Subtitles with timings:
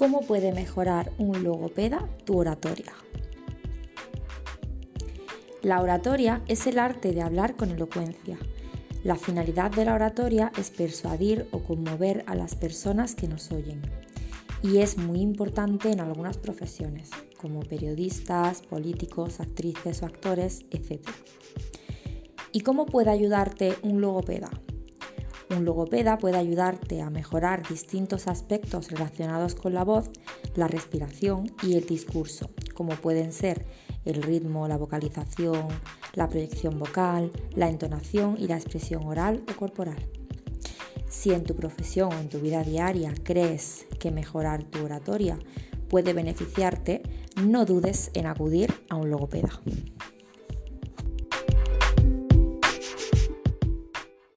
[0.00, 2.94] ¿Cómo puede mejorar un logopeda tu oratoria?
[5.60, 8.38] La oratoria es el arte de hablar con elocuencia.
[9.04, 13.82] La finalidad de la oratoria es persuadir o conmover a las personas que nos oyen
[14.62, 21.06] y es muy importante en algunas profesiones, como periodistas, políticos, actrices o actores, etc.
[22.52, 24.48] ¿Y cómo puede ayudarte un logopeda?
[25.50, 30.08] Un logopeda puede ayudarte a mejorar distintos aspectos relacionados con la voz,
[30.54, 33.66] la respiración y el discurso, como pueden ser
[34.04, 35.66] el ritmo, la vocalización,
[36.14, 39.98] la proyección vocal, la entonación y la expresión oral o corporal.
[41.08, 45.36] Si en tu profesión o en tu vida diaria crees que mejorar tu oratoria
[45.88, 47.02] puede beneficiarte,
[47.42, 49.50] no dudes en acudir a un logopeda.